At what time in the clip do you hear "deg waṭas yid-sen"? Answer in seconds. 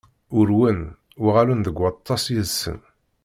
1.67-2.79